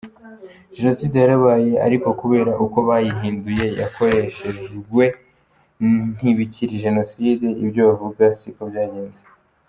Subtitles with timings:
[0.77, 5.03] Jenoside yarabaye, ariko kubera uko bayihinduye, yakoreshejwe,
[6.15, 9.21] ntibikiri jenoside, ibyo bavuga siko byagenze.